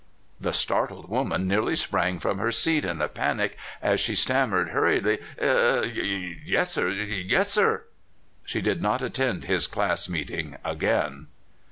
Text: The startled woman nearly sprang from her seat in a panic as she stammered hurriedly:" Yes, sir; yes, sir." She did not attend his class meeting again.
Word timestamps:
The 0.39 0.51
startled 0.51 1.09
woman 1.09 1.47
nearly 1.47 1.75
sprang 1.75 2.17
from 2.17 2.39
her 2.39 2.51
seat 2.51 2.85
in 2.85 3.03
a 3.03 3.07
panic 3.07 3.55
as 3.83 3.99
she 3.99 4.15
stammered 4.15 4.69
hurriedly:" 4.69 5.19
Yes, 6.47 6.71
sir; 6.73 6.89
yes, 6.89 7.51
sir." 7.51 7.83
She 8.43 8.61
did 8.63 8.81
not 8.81 9.03
attend 9.03 9.43
his 9.45 9.67
class 9.67 10.09
meeting 10.09 10.57
again. 10.65 11.27